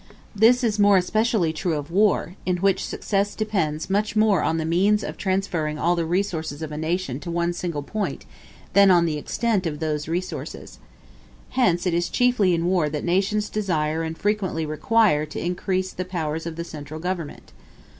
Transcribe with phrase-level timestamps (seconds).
[0.35, 4.65] This is more especially true of war, in which success depends much more on the
[4.65, 8.25] means of transferring all the resources of a nation to one single point,
[8.73, 10.79] than on the extent of those resources.
[11.49, 16.03] Hence it is chiefly in war that nations desire and frequently require to increase the
[16.03, 17.51] powers of the central government.